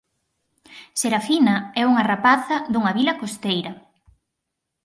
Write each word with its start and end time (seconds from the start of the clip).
Serafina 1.01 1.55
é 1.81 1.83
unha 1.91 2.07
rapaza 2.11 2.55
dunha 2.73 2.95
vila 2.97 3.17
costeira. 3.21 3.73